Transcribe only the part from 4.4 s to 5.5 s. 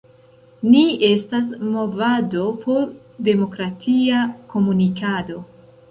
komunikado.